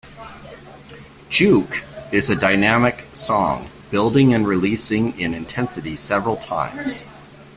[1.29, 7.03] "Juke" is a dynamic song, building and releasing in intensity several times.